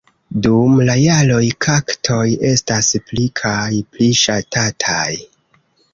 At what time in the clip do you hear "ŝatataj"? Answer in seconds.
4.23-5.09